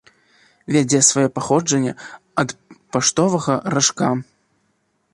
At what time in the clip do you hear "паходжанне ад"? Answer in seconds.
1.35-2.49